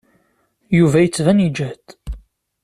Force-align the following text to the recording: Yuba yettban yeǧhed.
Yuba 0.77 0.99
yettban 1.03 1.43
yeǧhed. 1.45 1.85